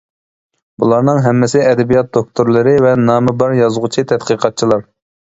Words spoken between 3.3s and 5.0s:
بار يازغۇچى، تەتقىقاتچىلار.